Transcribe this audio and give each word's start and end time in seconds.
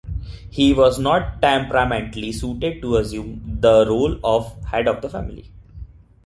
He 0.49 0.73
was 0.73 0.97
not 0.97 1.43
temperamentally 1.43 2.31
suited 2.31 2.81
to 2.81 2.95
assume 2.97 3.59
the 3.61 3.85
role 3.87 4.17
of 4.23 4.51
head 4.65 4.87
of 4.87 4.99
the 5.03 5.09
family. 5.11 5.51